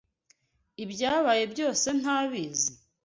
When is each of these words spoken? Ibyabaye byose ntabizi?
Ibyabaye 0.83 1.43
byose 1.53 1.87
ntabizi? 1.99 2.71